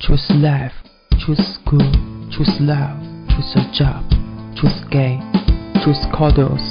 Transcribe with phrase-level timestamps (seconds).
[0.00, 0.72] Choose life,
[1.18, 1.92] choose school,
[2.32, 2.96] choose love,
[3.28, 4.02] choose a job,
[4.56, 5.20] choose gay,
[5.84, 6.64] choose cuddles,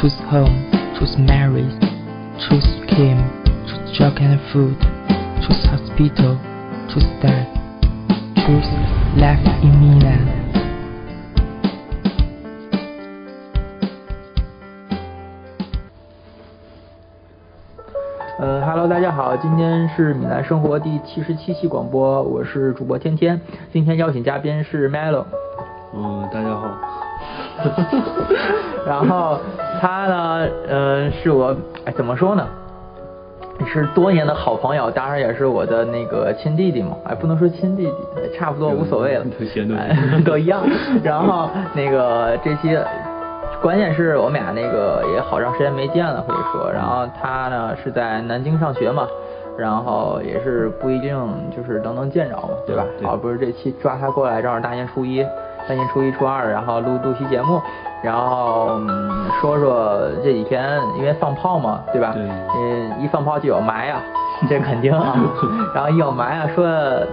[0.00, 0.64] choose home,
[0.98, 1.76] choose marriage,
[2.40, 3.20] choose Kim,
[3.68, 4.80] choose drug and food,
[5.44, 6.40] choose hospital,
[6.88, 7.52] choose death,
[8.48, 8.72] choose
[9.20, 10.39] life in Milan.
[18.40, 23.38] 呃哈喽，大家好，今天是米兰生活第七十七期广播，我是主播天天。
[23.70, 25.24] 今天邀请嘉宾是 Melo，
[25.94, 26.70] 嗯，大家好。
[28.88, 29.38] 然后
[29.78, 32.46] 他呢，呃，是我，哎，怎么说呢？
[33.66, 40.62] 是多年的好朋友，当然也是我的那个亲弟弟嘛，哎，不能说亲弟弟，差不多无所谓了，都嫌都哎都一样。
[41.04, 42.74] 然后那个这期，
[43.62, 46.70] 关键是我们俩那个也好长时间没见了，可以说。
[46.72, 49.06] 然后他呢是在南京上学嘛，
[49.58, 51.14] 然后也是不一定
[51.54, 52.84] 就是都能见着嘛，对吧？
[52.98, 55.22] 对好，不是这期抓他过来，正好大年初一，
[55.68, 57.60] 大年初一初二，然后录录期节目，
[58.02, 62.12] 然后、嗯、说说这几天因为放炮嘛，对吧？
[62.14, 62.22] 对
[62.56, 64.00] 嗯，一放炮就有霾啊，
[64.48, 65.14] 这肯定啊。
[65.74, 66.66] 然后一有霾啊，说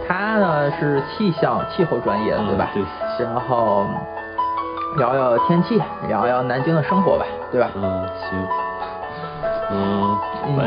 [0.08, 2.70] 他呢是气象气候专业的，对吧？
[3.20, 3.86] 然后
[4.96, 7.70] 聊聊天气，聊聊南京的生活吧，对吧？
[7.76, 8.48] 嗯，行。
[9.70, 10.18] 嗯，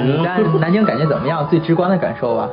[0.06, 1.46] 你在正 南京感觉怎么样？
[1.48, 2.48] 最直观的感受吧？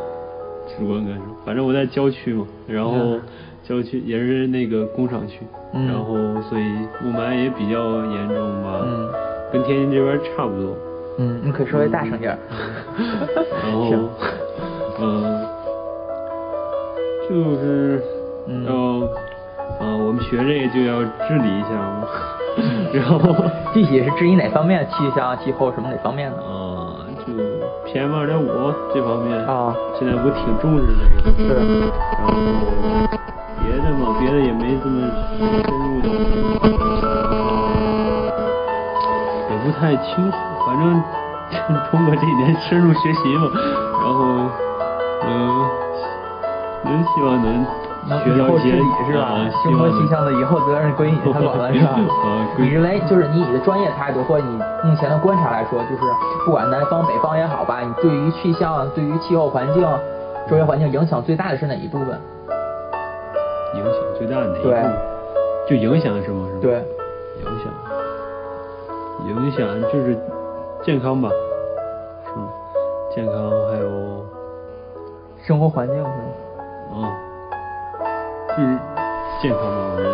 [0.68, 3.22] 直观感受，反正我在郊区嘛，然后嗯
[3.64, 5.42] 郊区也是那个工厂区，
[5.74, 6.64] 嗯然后所以
[7.04, 9.10] 雾霾也比较严重吧，嗯
[9.52, 10.76] 跟天津这边差不多。
[11.20, 12.38] 嗯，你可以稍微大声点儿。
[13.64, 14.10] 然后行，
[15.02, 15.48] 嗯，
[17.28, 18.04] 就是
[18.48, 18.66] 嗯
[19.80, 22.08] 要，啊，我们学这个就要治理一下嘛，
[22.94, 23.36] 然后。
[23.74, 24.88] 具体是治理哪方面？
[24.90, 26.38] 气象、气候什么哪方面呢？
[26.42, 27.32] 啊，就
[27.86, 28.48] PM 二点五
[28.92, 31.44] 这方面啊现在不挺重视这个，是，
[32.18, 32.34] 然后
[33.62, 35.06] 别的嘛，别的也没这么
[35.38, 36.08] 深入的，
[39.52, 41.04] 也不太清楚，反正
[41.92, 43.52] 通过这几年深入学习嘛，
[44.02, 44.50] 然后
[45.28, 45.30] 嗯，
[46.86, 47.70] 能希望能学
[48.08, 49.50] 以后治到一些理是吧啊？
[49.50, 51.96] 希中国望能气象的以后责任归你他管了 是吧
[52.58, 54.56] 你认为就是你以的专业态度或者你
[54.90, 56.02] 目前的观察来说，就是
[56.46, 59.84] 不管南方北方也好吧，你对于气象、对于气候环境、
[60.50, 62.08] 周围环境影响最大的是哪一部分？
[63.76, 64.94] 影响最大的哪一部分？
[65.70, 66.48] 就影响什么？
[66.50, 66.62] 是吗？
[66.62, 66.74] 对，
[67.42, 67.68] 影响，
[69.28, 70.18] 影响就是
[70.84, 71.30] 健康吧，
[72.26, 72.48] 是吗？
[73.14, 73.36] 健康
[73.70, 74.24] 还有
[75.46, 76.10] 生活环境是吗？
[76.94, 77.12] 啊，
[78.58, 78.80] 就是
[79.42, 80.10] 健康吧，我觉得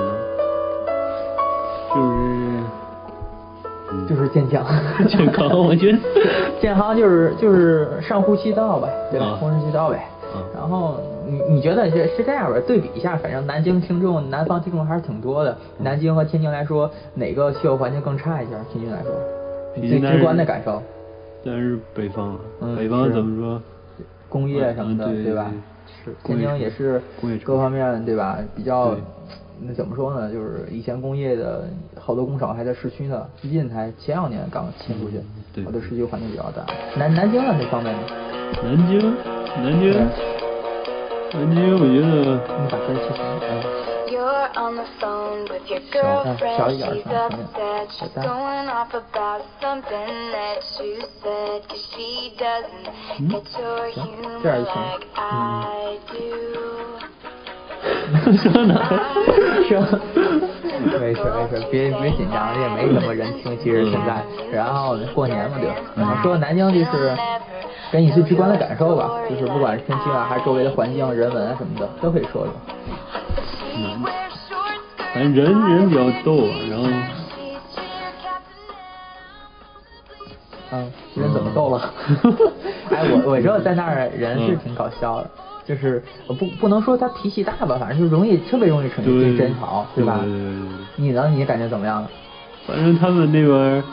[1.95, 2.63] 就是
[3.91, 4.65] 嗯就是健康。
[5.07, 5.97] 健康，我觉得
[6.59, 9.27] 健康就是就是上呼吸道呗，对吧？
[9.27, 9.97] 啊呼吸道呗。
[10.33, 12.59] 啊然后你你觉得是是这样吧？
[12.67, 15.51] 对比一下，反正南京听众、南方听众还是挺多的。
[15.79, 18.51] 嗯南京和天津来说，哪个气候环境更差一些？
[18.73, 19.11] 天津来说，
[19.75, 20.81] 最直观的感受，
[21.45, 23.61] 但是北方啊，嗯北方怎么说？
[24.27, 25.45] 工业什么的，嗯对吧？
[26.05, 27.01] 对是天津也是
[27.43, 28.39] 各方面对吧？
[28.55, 28.95] 比较
[29.65, 30.31] 那怎么说呢？
[30.31, 31.65] 就是以前工业的
[31.97, 36.65] 好多工厂还在市区呢，最近才前两年刚迁出去嗯，对好多市区环境比较大。
[36.97, 38.01] 南南京呢这方面呢？
[38.61, 38.99] 南京，
[39.61, 39.93] 南京，
[41.33, 43.72] 南京，我觉得你把这切
[44.55, 46.71] on the phone with your girlfriend.
[46.71, 47.87] 一点 She's upset.
[47.89, 51.61] 小 She's going off about something that you said.
[51.67, 52.85] Cause she doesn't
[53.29, 56.17] get your 行 humor 这样就行 like I do.
[60.99, 64.23] 没事没事，别别紧张，也没什么人听，其实现在。
[64.51, 65.75] 然后过年嘛，对吧？
[65.95, 67.15] 然后说南京就是
[67.91, 72.53] 给你最直观的感受吧，就是不管是天气啊，还是周围的环境、人文啊什么的，都可以说说。
[73.75, 74.03] 嗯，
[75.13, 75.45] 反正人
[75.77, 76.85] 人比较逗啊，然后
[80.71, 81.93] 嗯，人怎么逗了？
[82.89, 85.29] 哎，我我知道在那儿人是挺搞笑的，
[85.65, 90.29] 就是我不不能说他脾气大吧，反正就容易特别容易成争吵，对吧对？
[90.31, 90.59] 对对对
[90.95, 91.29] 你呢？
[91.29, 92.03] 你感觉怎么样？
[92.65, 93.83] 反正他们那边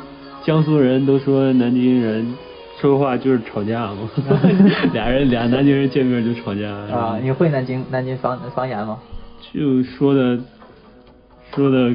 [0.43, 2.35] 江苏人都说南京人
[2.81, 4.09] 说话就是吵架嘛，
[4.95, 6.67] 俩人俩南京人见面就吵架
[6.97, 8.97] 啊，你会南京南京方方言吗？
[9.53, 10.39] 就说的
[11.55, 11.95] 说的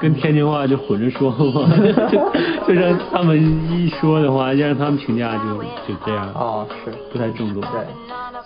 [0.00, 1.68] 跟天津话就混着说嘛，
[2.66, 3.36] 就就让他们
[3.72, 6.92] 一说的话，让他们评价就就这样，哦，是。
[7.12, 7.62] 不太正宗。
[7.62, 7.80] 对，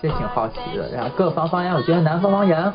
[0.00, 0.88] 这挺好奇的。
[0.94, 2.72] 然后各方方言，我觉得南方方言，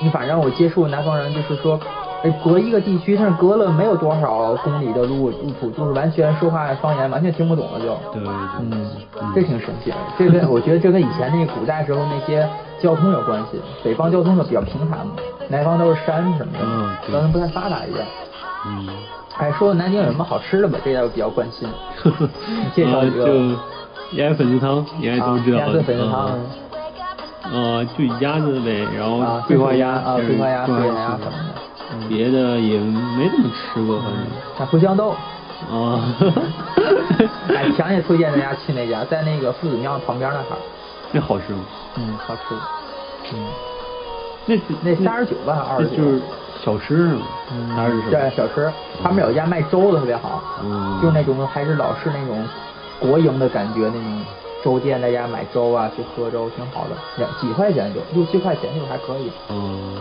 [0.00, 1.78] 你反正我接触南方人就是说，
[2.22, 7.86] 呃隔一个地区，但是隔了没有多少公里的路路途，就是完全说话方言完全听不懂了就。
[8.12, 8.90] 对对嗯，
[9.34, 9.96] 这挺神奇的。
[10.16, 12.48] 这跟我觉得这跟以前那个古代时候那些
[12.80, 13.60] 交通有关系。
[13.82, 15.12] 北方交通就比较平坦嘛，
[15.48, 18.06] 南方都是山什么的，嗯对交通不太发达一点。
[18.66, 18.88] 嗯。
[19.38, 20.78] 哎，说南京有什么好吃的吧？
[20.84, 21.68] 这点我比较关心。
[22.04, 23.32] 你 介绍呃几个就
[24.12, 26.34] 鸭粉丝汤，应该都知道啊鸭子粉丝汤啊
[27.52, 31.54] 呃，就鸭子呗，然后啊，桂花鸭啊，桂花鸭、桂桂花鸭鸭什么的。
[31.92, 34.24] 嗯，别的也没怎么吃过，反正。
[34.58, 35.14] 那茴香豆。
[35.70, 36.14] 啊，
[37.54, 40.58] 哎，强烈推荐大家去那家，在那个夫子庙旁边那哈儿。
[41.14, 41.60] 那好吃吗？
[41.96, 42.40] 嗯，好吃。
[43.32, 43.46] 嗯，
[44.46, 45.96] 那那三十九吧，二十九？
[45.96, 46.20] 就是
[46.64, 47.22] 小吃是吗？
[47.76, 48.10] 还是什么？
[48.10, 48.70] 对，小吃，
[49.02, 52.44] 旁边有一家卖粥的特别好，嗯就那种还是老式那种
[52.98, 54.20] 国营的感觉那种
[54.64, 59.30] 粥店，大家买粥啊去喝粥挺好的，两几块钱就六七块钱就还可以。
[59.50, 59.96] 嗯。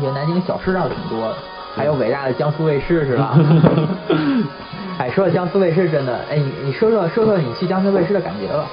[0.00, 1.34] 因为南京小吃倒是挺多的，
[1.74, 3.36] 还有伟大的江苏卫视是吧？
[4.98, 8.66] 哎，说到江苏卫视，真的，哎，你你说说说说你去江苏卫视的感觉吧。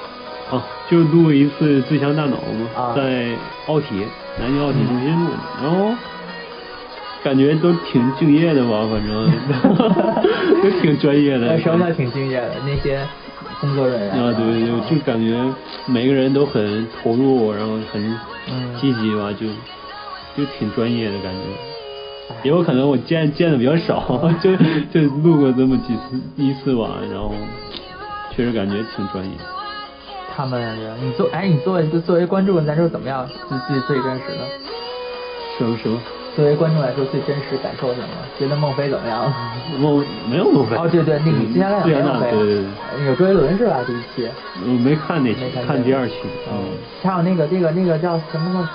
[0.51, 3.35] 啊，就录一次《最强大脑》嘛，啊在
[3.67, 4.05] 奥体，
[4.39, 5.95] 南京奥体中心录的，然后
[7.23, 9.31] 感觉都挺敬业的吧，反正
[10.61, 11.47] 都挺专业的。
[11.49, 12.55] 呃什么叫挺敬业的？
[12.65, 12.99] 那些
[13.59, 15.43] 工作人员啊，对对对，就感觉
[15.87, 18.01] 每个人都很投入，然后很
[18.51, 19.47] 嗯积极吧，就
[20.37, 21.39] 就挺专业的感觉。
[22.43, 24.55] 也有可能我见见的比较少， 就
[24.91, 27.33] 就录过这么几次一次吧，然后
[28.35, 29.31] 确实感觉挺专业。
[30.35, 33.27] 他们你作哎，你作为作为观众来说怎么样？
[33.47, 34.45] 最最最真实的？
[35.57, 35.97] 什么什么？
[36.35, 38.07] 作为观众来说最真实感受什么？
[38.37, 39.31] 觉得孟非怎么样？
[39.79, 40.75] 孟没有孟非。
[40.75, 42.55] 哦，对对，那个你之前来讲对呀，没孟非，对对
[42.97, 43.05] 对。
[43.05, 43.77] 有周杰伦是吧？
[43.87, 44.29] 第一期
[44.63, 46.15] 我没看那期没，看看第二期。
[46.51, 48.69] 嗯，还有那个那个那个叫什么呢？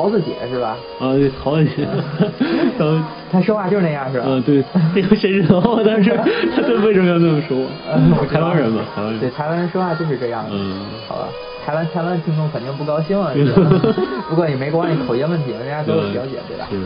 [0.00, 0.78] 桃子姐是吧？
[0.98, 1.86] 啊，对，桃子姐，
[2.78, 4.24] 当她说话就是那样是吧？
[4.26, 4.64] 嗯，对，
[4.96, 5.60] 那个谁知道？
[5.84, 6.10] 当时
[6.56, 7.66] 他他为什么要这么说？
[8.32, 9.20] 台湾人嘛，台湾人。
[9.20, 10.50] 对，台湾人说话就是这样的。
[10.54, 11.28] 嗯好吧，
[11.66, 13.34] 台湾台湾听众肯定不高兴了。
[14.30, 16.66] 不过也没关系，口音问题，人家都有了解，对吧？
[16.70, 16.78] 是。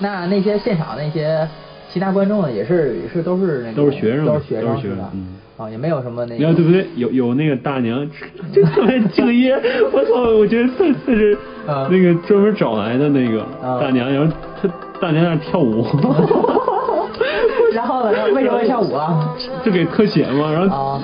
[0.00, 1.48] 那那些现场那些
[1.92, 5.10] 其他观众呢，也是也是都是都是学生都是学都是学是吧？
[5.10, 5.26] 生嗯
[5.58, 6.64] 啊，也没有什么那你看对。
[6.64, 6.86] 不对？
[6.96, 8.08] 有有那个大娘，
[8.52, 9.54] 就特别敬业。
[9.92, 10.30] 我操！
[10.38, 11.36] 我觉得他他是
[11.66, 14.32] 嗯那个专门找来的那个嗯大娘，然后
[14.62, 14.68] 他
[15.00, 15.84] 大娘在那跳舞。
[17.74, 18.10] 然后呢？
[18.34, 19.34] 为什么会跳舞啊？
[19.64, 21.02] 就给特写嘛，然后、啊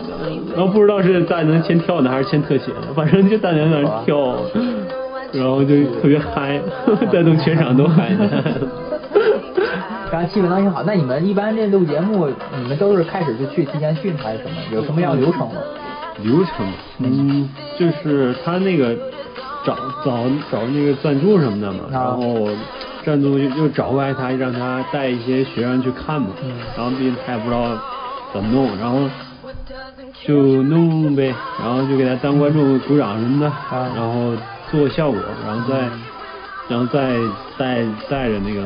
[0.57, 4.37] 然后不知道是大娘先跳的还是先特写的，反正就大娘在那跳，
[5.33, 6.61] 然后就特别嗨，
[7.13, 8.55] 带动 全场都嗨的。
[10.15, 10.85] 然后气氛都挺好。
[10.85, 14.57] 那你们一般这录节目，你们都是开始就去提前训还是什么？
[14.73, 15.61] 有什么样流程吗？
[16.23, 16.65] 流程，
[17.01, 18.95] 嗯，就是他那个
[19.65, 19.75] 找
[20.05, 20.23] 找
[20.53, 22.49] 找那个赞助什么的嘛，啊然后
[23.05, 27.77] 赞助就就找过来他，让他带一些学生去看嘛，嗯然后毕竟他也不知道
[28.33, 29.01] 怎么弄，然后
[30.25, 33.47] 就弄呗，然后就给他当观众鼓掌什么的，
[33.77, 34.31] 啊然后
[34.71, 35.81] 做效果，然后再
[36.69, 37.19] 然后再
[37.59, 38.63] 带带着那个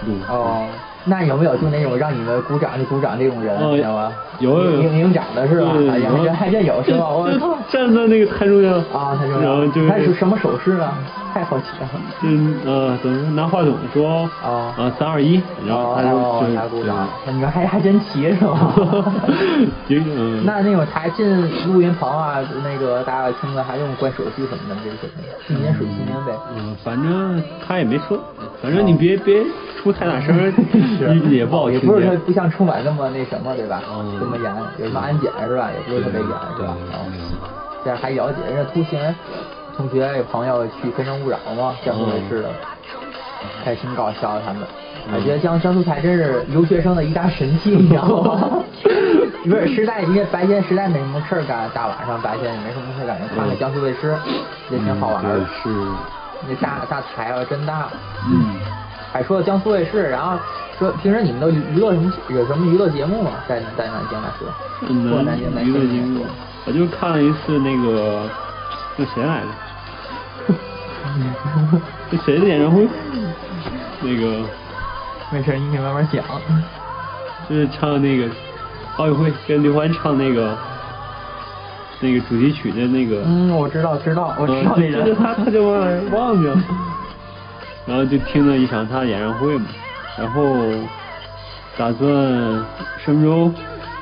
[0.00, 0.24] 嗯。
[0.28, 4.12] 哦，那有没有就那种让你们鼓掌就鼓掌这种人，哦知道吗？
[4.38, 5.72] 有有有领领奖的是吧？
[5.76, 7.08] 对哎呀，有这还真有是吧？
[7.08, 7.56] 我操！
[7.70, 10.96] 站在那个台中央啊，他然后就是什么手势啊？
[11.32, 11.88] 太好奇了。
[12.20, 12.28] 就
[12.68, 18.74] 呃，怎么拿话筒说啊啊三二一，然后他就哦就鼓掌，你们还还真齐是吧？
[20.44, 21.26] 那那种台进
[21.72, 26.32] 录音棚啊，那个大家听了还用关手机什么的这些，纪念水纪念呗。
[26.56, 28.18] 嗯，反正他也没说，
[28.62, 29.42] 反正你别别
[29.80, 30.36] 出太大声
[31.04, 32.20] 儿，也也不好也不是说见。
[32.20, 33.82] 不像春晚那么那什么，对吧？
[33.88, 35.70] 嗯这么严，有什么安检是吧？
[35.72, 36.46] 也不是特别严，是吧？
[36.56, 37.04] 对然后
[37.84, 38.98] 这样还了解人家突新
[39.76, 42.50] 同学有朋友去《非诚勿扰》嘛，江苏卫视的，
[43.64, 44.62] 还挺搞笑的他们。
[45.14, 48.48] 我觉得江江苏台真是留学生的一大神器，你知道吗？
[49.42, 54.14] 不是实在，因为白天实在没什么事儿干，大晚上白天也没什么事儿干，看看江苏卫视
[54.70, 55.40] 也挺好玩的。
[55.46, 55.70] 是，
[56.46, 57.88] 那大大台啊，真大。
[58.30, 58.56] 嗯，
[59.12, 60.38] 还说到江苏卫视，然后
[60.78, 63.32] 说平时你们都娱娱乐什么有什么娱乐节目吗？
[63.48, 64.48] 在在南京来说，
[65.10, 66.24] 或者南京娱乐节目，
[66.66, 68.28] 我就看了一次那个
[68.96, 69.48] 那谁来着？
[72.10, 72.86] 那谁的演唱会？
[74.00, 74.44] 那个
[75.32, 76.24] 没事，你可以慢慢讲。
[77.48, 78.28] 就是唱那个
[78.96, 80.56] 奥运会跟刘欢唱那个
[81.98, 83.22] 那个主题曲的那个。
[83.26, 85.04] 嗯，我知道，知道，我知道那人。
[85.04, 86.54] 就就他他就忘了忘掉。
[87.86, 89.66] 然后就听了一场他的演唱会嘛，
[90.18, 90.42] 然后
[91.76, 92.08] 打算
[93.04, 93.50] 什么时候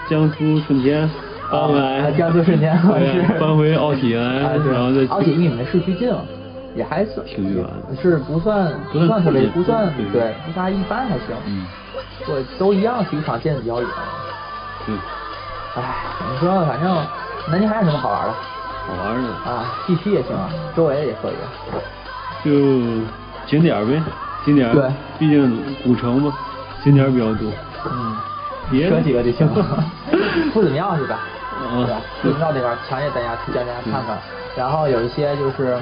[0.08, 1.08] 江苏春天
[1.50, 2.76] 搬回来，啊江苏春天
[3.40, 6.24] 搬回奥体来，啊，然后再奥体离你们市区近了？
[6.74, 7.64] 也还算挺远
[8.00, 11.34] 是不算不算算特别不算对对，不算一般还行。
[11.46, 11.66] 嗯，
[12.28, 13.90] 我都一样，体育场建的比较远。
[14.86, 14.98] 嗯，
[15.76, 15.82] 唉，
[16.18, 16.66] 怎么说呢？
[16.68, 16.94] 反正
[17.50, 18.34] 南京还有什么好玩的
[18.86, 19.74] 好玩的啊？
[19.86, 21.34] 地区也行啊，周围也可以。
[22.44, 22.50] 就
[23.48, 24.00] 景点儿呗，
[24.44, 24.84] 景点儿对
[25.18, 26.32] 毕竟古城嘛，
[26.84, 27.50] 景点儿比较多。
[27.90, 28.16] 嗯，
[28.70, 29.48] 别说几个就行。
[30.52, 31.18] 夫子庙是吧？
[31.60, 32.00] 嗯对吧？
[32.22, 34.16] 夫子庙那边儿强烈大家推荐大家看看。
[34.56, 35.76] 然后有一些就是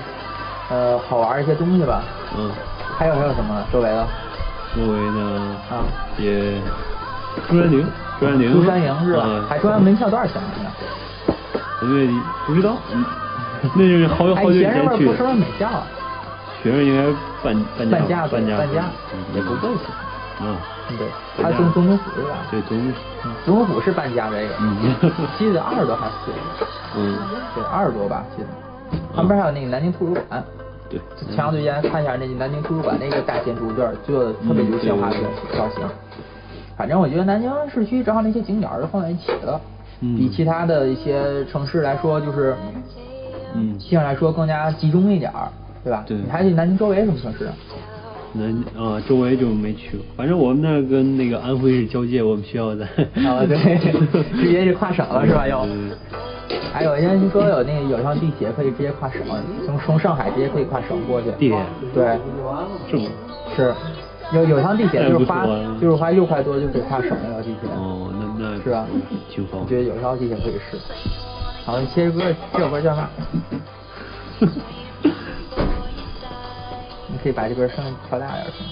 [0.71, 2.03] 呃好玩儿一些东西吧。
[2.39, 2.51] 嗯，
[2.99, 4.07] 还有还有什么周围的？
[4.75, 5.21] 周围的
[5.71, 5.81] 啊
[6.19, 6.61] 也
[7.49, 7.87] 中山陵，
[8.21, 9.23] 中山陵，中山陵是吧？
[9.25, 10.71] 啊还中山门票多少钱呢？
[11.83, 12.09] 因为
[12.47, 13.05] 不知道，嗯
[13.75, 15.17] 那就是好哎，好久以前去的们不是。
[15.19, 15.69] 说美票
[16.71, 16.73] 啊？
[16.73, 17.05] 学生应该
[17.43, 18.85] 半半半价半价半价。
[19.15, 19.71] 嗯也不贵。
[20.39, 20.55] 嗯，
[20.99, 21.09] 对，
[21.43, 22.37] 还有总总统府是吧？
[22.51, 22.77] 对，总
[23.25, 24.95] 嗯，总统府是半价这个，嗯。
[25.39, 26.77] 记得二十多还是四十多？
[26.97, 27.19] 嗯，
[27.55, 28.49] 对，二十多吧，记得。
[29.15, 30.45] 旁边还有那个南京图书馆，
[30.91, 31.01] 对，
[31.35, 35.17] 强烈推荐看一下那个南京图书馆那个大建筑院儿，做的特别流线化的
[35.57, 35.83] 造型。
[36.77, 39.59] 反正我觉得南京市区正好那些景点儿都放在一起了，
[40.03, 40.17] 嗯。
[40.19, 42.55] 比其他的一些城市来说，就是
[43.55, 45.49] 嗯，相对来说更加集中一点儿，
[45.87, 46.03] 对吧？
[46.05, 47.55] 对你还去南京周围什么城市啊？
[48.33, 52.85] 南啊周围就没去过，反正我们那儿跟那个安徽是交界，我们学校在。
[53.25, 53.57] 啊，对，
[54.43, 55.47] 直接就跨省了是吧？
[55.47, 56.59] 又对对对。
[56.75, 59.23] 哎，有人家说有那个有趟地铁可以直接跨省，
[59.65, 61.31] 从从上海直接可以跨省过去。
[61.39, 61.57] 地铁
[61.95, 62.19] 对，
[62.91, 63.09] 这么
[63.57, 63.73] 是，
[64.35, 65.47] 有有趟地铁就是花
[65.81, 67.71] 就是花六块多就可以跨省那条地铁。
[67.75, 68.85] 哦，那那是吧？
[69.31, 69.95] 挺方我觉得便。
[69.95, 70.77] 有条地铁可以试。
[71.65, 72.21] 好，你切歌，
[72.53, 73.09] 这首歌叫啥？
[77.27, 78.65] 你可以把这边声音调大点儿声。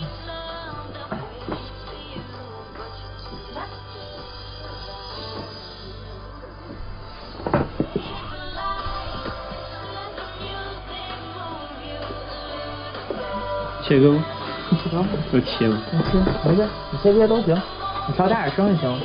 [13.82, 14.24] 切歌吗？
[14.70, 14.92] 行，
[15.32, 15.82] 要切吗？
[15.90, 17.60] 你切，没事，你切这些都行，
[18.06, 19.00] 你调大点声就行。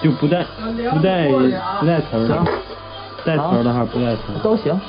[0.00, 1.28] 就不带不带
[1.80, 2.46] 不带词儿的行，
[3.24, 4.38] 带词儿的还是不带词儿？
[4.44, 4.80] 都行，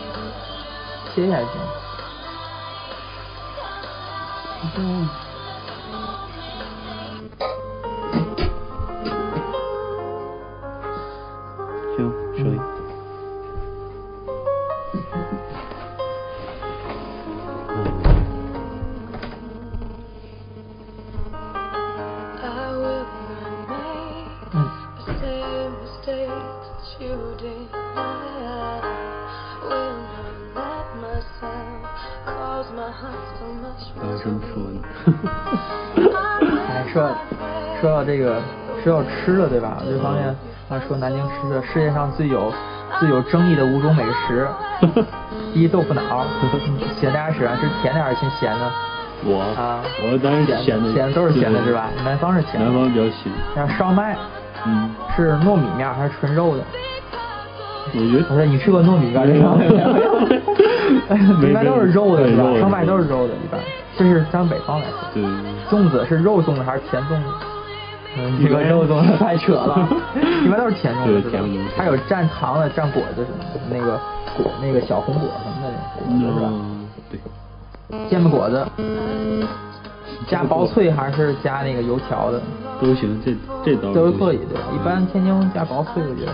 [1.20, 1.50] 切一下就
[36.92, 37.10] 说
[37.82, 38.42] 说到这个
[38.84, 39.78] 说到吃的对吧？
[39.90, 40.28] 这方面
[40.70, 42.52] 啊说南京吃的世界上最有
[43.00, 44.48] 最有争议的五种美食，
[45.54, 46.02] 第一豆腐脑，
[47.00, 48.72] 咸的还是喜欢吃甜的还是偏咸的？
[49.26, 51.90] 我啊我当然是咸的，咸的都是咸的是吧？
[52.06, 52.66] 南方是咸的。
[52.66, 53.32] 南方比较咸。
[53.56, 54.16] 像烧麦
[54.66, 56.64] 嗯，是糯米面还是纯肉的？
[57.94, 59.56] 我觉得我说你吃过糯米面这个？
[61.40, 63.60] 没 一般都是肉的是吧烧麦都是肉的，一般。
[64.00, 64.98] 这是咱北方来说。
[65.14, 65.52] 对对对。
[65.70, 67.26] 粽子是肉粽子还是甜粽子？
[68.18, 69.88] 嗯，这个肉粽子太扯了，
[70.44, 71.60] 一般都是甜粽子对甜粽子？
[71.78, 74.00] 还有蘸糖的、蘸果子什么的，那个
[74.36, 76.50] 果那个小红果什么的那种果子是吧？
[76.52, 78.66] 嗯，对，煎饼果子，
[80.28, 82.42] 加薄脆还是加那个油条的？
[82.82, 84.62] 都行，这这都都可以对吧？
[84.74, 86.32] 一般天津加薄脆，我觉得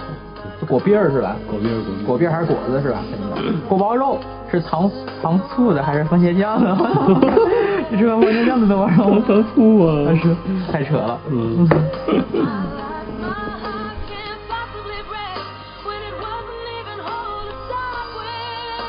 [0.68, 1.36] 果篦儿是吧？
[1.48, 3.00] 果篦儿果篦儿果篦儿还是果子是吧？
[3.10, 3.60] 肯定。
[3.68, 4.20] 锅包肉
[4.52, 4.90] 是糖
[5.22, 6.76] 糖醋的还是番茄酱的？
[7.90, 9.20] 你吃完番茄酱的锅包肉？
[9.22, 10.36] 糖醋啊但是
[10.72, 11.20] 太扯了。
[11.30, 13.30] 嗯 My
[13.62, 15.40] heart can't possibly break
[15.86, 18.82] when it wasn't even whole to start with.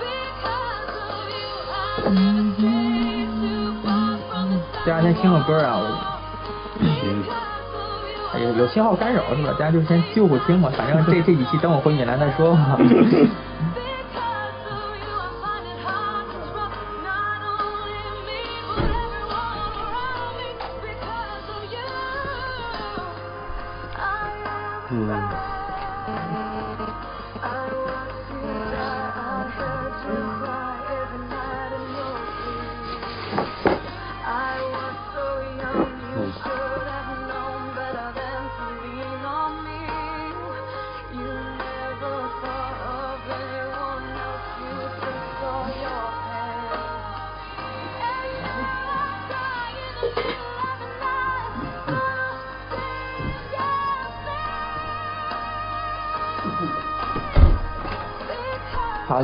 [0.00, 1.80] Because of you, I
[2.56, 5.84] strayed too far from the 这两天听个歌啊，我
[6.80, 7.24] 行，
[8.32, 9.52] 哎呀有信号干扰是吧？
[9.58, 12.78] 大家就先就乎听吧，反正这这几期等我回闽南再说吧。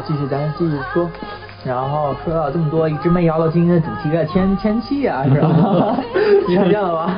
[0.06, 1.08] 继续咱继续说。
[1.64, 5.96] 然后说到这么多，一直没聊到今天的主题的天天气啊，是吧？
[6.46, 7.12] 你看见了吗？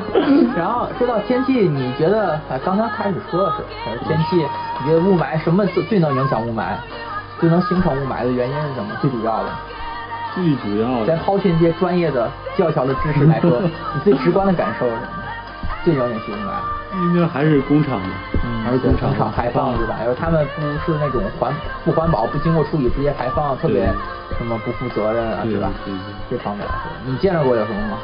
[0.57, 6.63] 然后说到天气，你觉得啊，刚刚开始说的是，天气，你觉得雾霾什么最最能影响雾霾？
[7.39, 8.89] 最能形成雾霾的原因是什么？
[9.01, 9.49] 最主要的？
[10.33, 12.27] 最主要咱的抛去那些专业的
[12.57, 13.61] 教条的知识来说，
[13.93, 15.07] 你最直观的感受是什么？
[15.83, 16.49] 最容易引起雾霾？
[17.03, 18.09] 应该还是工厂的，
[18.63, 19.95] 还是工厂厂排放是吧？
[19.99, 21.53] 然后他们不是那种环
[21.85, 23.85] 不环保、不经过处理直接排放，特别
[24.37, 25.69] 什么不负责任啊，对是吧？
[25.85, 27.97] 对对这方面来说，你见着过有什么吗？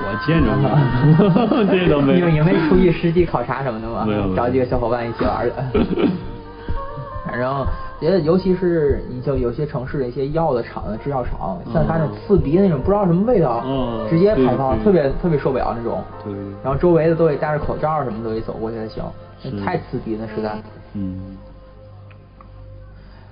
[0.00, 2.28] 我见着过， 这都没有。
[2.28, 4.04] 你你没出去实地考察什么的吗？
[4.06, 5.54] 没有没有找几个小伙伴一起玩的。
[7.26, 7.66] 反正
[8.00, 16.02] 觉得，尤其是你就有些城市的一些药的厂子、制药厂，像发那种刺鼻的那种不知道什么味道，哦直接排放，特别特别受不了那种。
[16.24, 19.04] 对，然后周围的都得戴着口罩，什么都得走过去才行，
[19.42, 20.56] 是太刺鼻了，实在。
[20.94, 21.36] 嗯，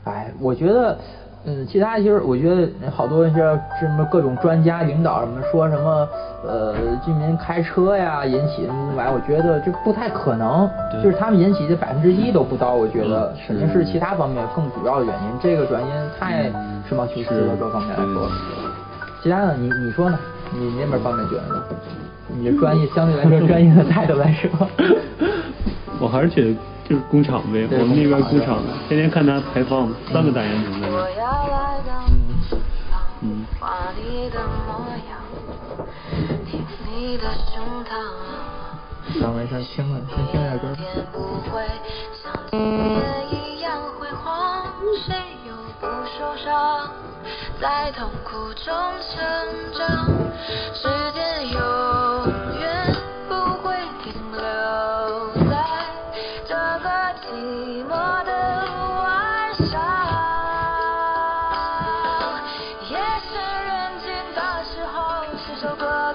[0.04, 0.98] 哎，我觉得，
[1.48, 3.38] 嗯，其他其实我觉得好多一些
[3.80, 6.08] 什么各种专家领导什么说什么，
[6.44, 6.74] 呃，
[7.04, 10.68] 居民开车呀引起的雾霾，我觉得这不太可能，
[11.02, 18.28] 就是他们引起的百分之一都不到，我觉得嗯肯定是其他方面更主要的原因，这个原因太嗯实毛求疵了，各方面来说。
[19.22, 20.18] 其他的你你说呢？
[20.52, 21.62] 你那边方面觉得呢？
[22.38, 24.50] 你的专业相对来说专业的态度来说。
[26.00, 26.54] 我还是觉得
[26.88, 31.10] 就是工厂呗，我们那边工厂，天天看他排放三个大烟囱在那我。
[31.18, 32.14] 要来到你
[32.48, 32.56] 身
[32.88, 35.18] 旁，嗯画你的模样，
[36.86, 37.90] 你的胸膛。
[39.20, 40.64] 当没事，听了先听点歌。
[40.76, 41.18] 天不
[41.50, 41.66] 会
[42.22, 42.96] 像今天
[43.32, 44.62] 一样辉煌，
[45.06, 45.14] 谁
[45.46, 46.88] 又不受伤？
[47.60, 48.72] 在痛苦中
[49.10, 49.16] 成
[49.76, 50.06] 长，
[50.74, 51.60] 时间永
[65.58, 66.05] 这首歌。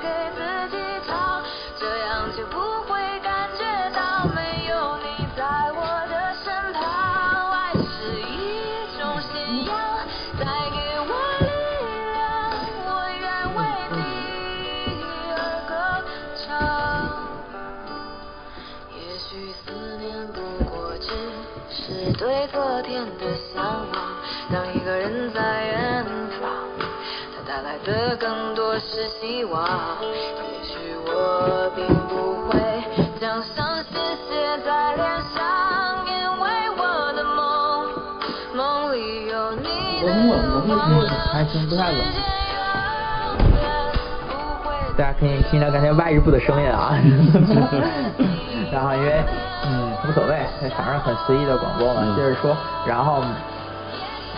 [27.91, 29.67] 的更多是希望。
[30.01, 32.59] 也许我并不会
[33.19, 36.81] 将伤心写在脸上，因为我
[37.13, 37.39] 的梦，
[38.55, 39.67] 梦里有你
[40.05, 40.07] 的
[40.67, 40.79] 光。
[41.33, 41.91] 还行，不太
[44.97, 46.93] 大家可以听到刚才外日部的声音啊，
[48.71, 49.23] 然后因为
[49.65, 50.45] 嗯无所谓，
[50.77, 53.23] 反正很随意的广播嘛，嗯接着说，然后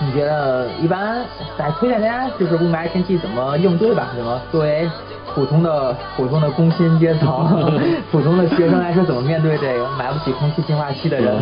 [0.05, 1.17] 你觉得一般
[1.57, 4.09] 来推荐大家就是雾霾天气怎么应对吧？
[4.15, 4.89] 怎么作为
[5.33, 7.71] 普通的普通的工薪阶层、
[8.11, 11.33] 普通的学生来说，怎么面对这个买不起空气净化器的人？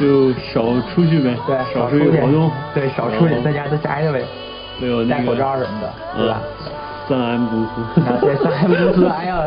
[0.00, 0.62] 就少
[0.92, 2.10] 出去呗，对，少出去
[2.74, 4.22] 对，少出去，在家都宅着呗，
[5.08, 6.40] 戴口罩什么的，对吧？
[7.08, 9.44] 三 M 公司，啊，对，三 M 公司， 哎呀，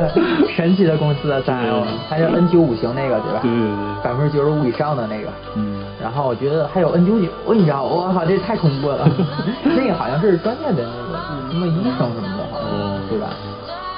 [0.56, 3.39] 神奇的公司啊，三 M，对还有 N 九五型那个，对吧？
[3.41, 5.30] 对对对百分之九十五以上的那个。
[5.56, 9.10] 嗯，然后我觉得还有 N 九九，你知道，我靠，这太恐怖了。
[9.63, 11.20] 那个好像是专业的那个
[11.52, 13.28] 什么医生什么的，好像哦，对吧？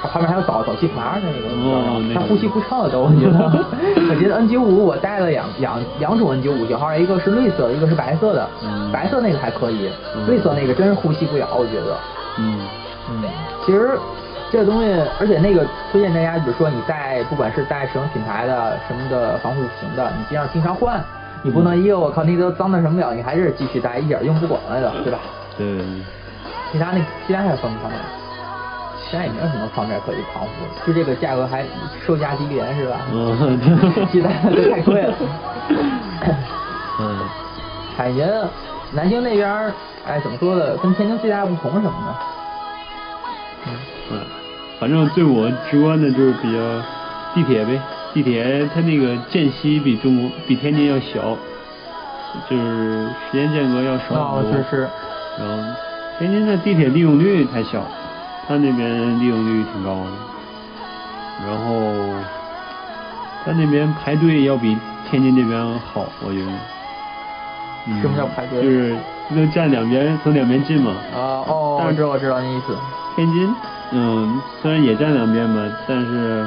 [0.02, 3.36] 他旁边还有导导气阀那个，你知道吗哦那个他呼吸不畅了都，我觉得。
[4.08, 8.48] 我觉得 N 九五我带了两两两种 N 九五型号，一个是绿色的，一个是白色的。
[8.64, 11.94] 嗯白色那个还可以，嗯绿色那个真是呼吸不了，我觉得。
[12.38, 12.58] 嗯，
[13.10, 13.22] 嗯，
[13.70, 13.96] 其实
[14.50, 21.00] 这个东西，而且那个推荐大家，比如说你带，不管是带什么品牌的、什么的防护型的，你尽量经常换，
[21.44, 25.20] 你不能一个我靠那都脏的什么了，你还是继续带，一点用不管了的，对吧？
[25.56, 25.78] 对
[26.72, 28.02] 其他那其他还有什么方便？
[29.08, 30.48] 其他也没有什么方面可以防护，
[30.84, 31.64] 就这个价格还
[32.04, 32.96] 售价低廉是吧？
[33.12, 33.60] 嗯
[34.10, 35.14] 其他的都太贵了。
[36.98, 37.18] 嗯，
[37.96, 38.26] 感觉
[38.90, 39.72] 南京那边，
[40.08, 42.16] 哎，怎么说的，跟天津最大的不同是什么呢？
[44.10, 44.18] 嗯，
[44.78, 46.58] 反正对我直观的就是比较
[47.34, 47.80] 地铁呗，
[48.12, 51.36] 地铁它那个间隙比中国比天津要小，
[52.48, 54.62] 就是时间间隔要少哦很多。
[54.62, 54.88] 是是
[55.38, 55.62] 然后
[56.18, 57.86] 天津的地铁利用率太小，
[58.48, 60.10] 它那边利用率挺高的。
[61.46, 61.94] 然后
[63.44, 64.76] 它那边排队要比
[65.08, 66.52] 天津这边好，我觉得。
[67.86, 68.94] 嗯、什么叫排队就是
[69.30, 70.90] 能站两边，从两边进嘛。
[71.14, 72.76] 啊哦，我知道我知道那意思。
[73.16, 73.54] 天津，
[73.92, 76.46] 嗯，虽然也站两边吧，但是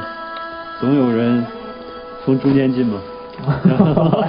[0.79, 1.45] 总有人
[2.23, 2.99] 从中间进嘛。
[3.65, 4.21] 然后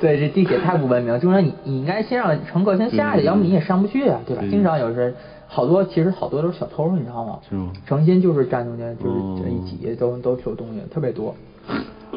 [0.00, 4.42] 对，这地铁太不文明了，就是说你你应该先让乘客先下去，对要么你也上不去啊，对吧？
[4.42, 5.14] 对经常有时
[5.48, 7.38] 好多其实好多都是小偷，你知道吗？
[7.48, 11.34] 是吗诚心就是站中间，就是一挤都都有东西，特别多。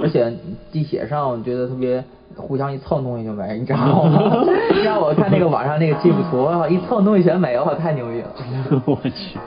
[0.02, 0.32] 而且
[0.72, 2.04] 地铁上我觉得特别
[2.36, 4.44] 互相一蹭东西就没，你知道吗？
[4.84, 8.82] 让我看那个网上那个技术图，一蹭东西全没，我太牛逼了。
[8.86, 9.38] 我去，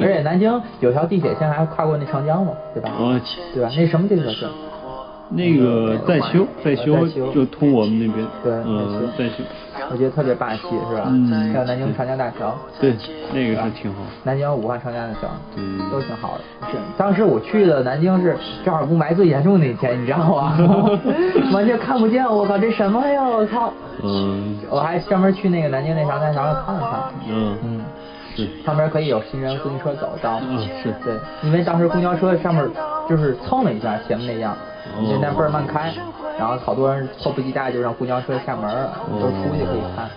[0.00, 2.90] 而且南京有条地铁线还跨过那长江嘛，对吧？
[2.98, 3.70] 我去，对吧？
[3.76, 4.48] 那什么地铁线？
[5.30, 9.44] 那个在修，在修在修就通我们那边，对嗯，在在修，
[9.90, 11.02] 我觉得特别霸气，是吧？
[11.08, 12.94] 嗯还有南京长江大桥，对，
[13.34, 16.66] 那个是挺好，南京、武汉长江大桥，嗯都挺好的。
[16.70, 20.56] 是，当时我去的南京是正好雾霾最严重那天，你知道吗？
[21.52, 23.22] 完全看不见，我靠，这什么呀？
[23.22, 23.70] 我操！
[24.02, 27.00] 嗯我还专门去那个南京那长江大桥上看了看。
[27.28, 27.80] 嗯嗯，
[28.38, 30.40] 是，上面可以有行人自行车走道。
[30.48, 32.64] 嗯是对，因为当时公交车上面
[33.08, 34.52] 就是蹭了一下前面那样，
[34.96, 35.92] 哦现在倍儿慢开，
[36.38, 40.08] 然后好多人迫不及待就让公交车下门了，都出去可以看，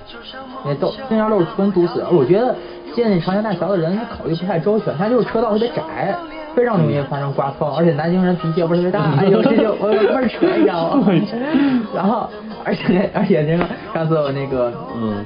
[0.66, 2.06] 因为都那条路全堵死。
[2.12, 2.56] 我觉得
[2.96, 6.16] 建长江大桥的人考虑不太周全，他就是车道特别窄。
[6.56, 11.08] 非常容易发生刮蹭，而且南京人脾气也不是特别大，哎呦，这就我有倍儿扯，你知道吗？
[11.96, 12.30] 然后，
[12.64, 15.24] 而且而且那个上次我那个，嗯，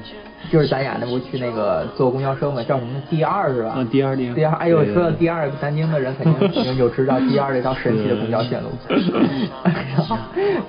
[0.52, 3.74] 就是咱俩那不去那个坐公交车嘛，叫什么 D 二是吧？
[3.78, 8.70] 嗯第二第二哎呦，说到第二，南京的人肯定有有知道第二这条神奇的公交线路。
[9.64, 10.18] 然后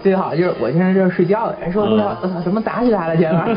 [0.02, 3.56] 最好就是我现在这睡觉，人，说不知道，我操，怎么打起来了，前面。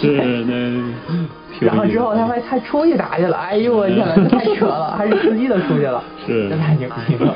[0.00, 0.12] 是
[0.46, 0.52] 那，
[1.08, 1.28] 挺
[1.60, 7.34] 然后之后他还他出去打去了，哎呦我天呐，这太扯了，还是司机都出去了， 是这太牛逼了，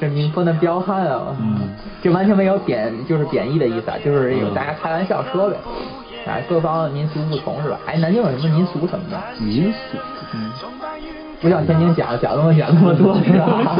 [0.00, 1.34] 这民风的彪悍啊！
[1.40, 1.68] 嗯
[2.00, 5.56] 这完全没有贬，就是贬义的意思啊，就是有嗯大家开玩笑说呗，
[6.30, 7.78] 啊，各方民俗不同是吧？
[7.86, 9.18] 哎，南京有什么民俗什么的？
[9.40, 9.98] 民俗，
[10.34, 10.50] 嗯，
[11.40, 13.76] 不像天津讲讲那么讲那么多 是吧？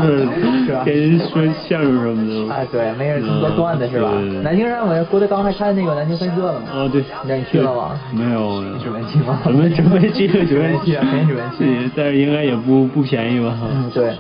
[0.64, 0.82] 是吧？
[0.84, 4.10] 给人说相声什么的，哎，对，没人这么多段子是吧？
[4.42, 6.66] 南京人，我郭德纲还开那个南京分社了嘛？
[6.72, 7.98] 哦对，那你去了吗？
[8.12, 9.40] 没有，没准备去吗？
[9.44, 11.90] 准备 准备去，准准备备去啊，肯定准备去。
[11.96, 13.56] 但是应该也不不便宜吧？
[13.62, 14.12] 嗯，对，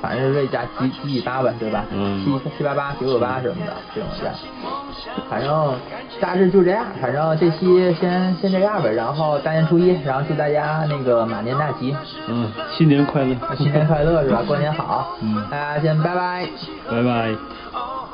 [0.00, 1.84] 反正这价几几几八吧，对吧？
[1.92, 4.30] 嗯七七八八、九九八什么的这种价，
[5.28, 5.74] 反正
[6.20, 6.86] 大致就这样。
[7.00, 11.96] 反正这期先先这样吧，然后大年初一，然后祝大家那个马年大吉，
[12.28, 14.42] 嗯，新年快乐，新年快乐是吧？
[14.46, 16.48] 过年好，嗯大家先拜拜。
[16.90, 18.07] 拜拜。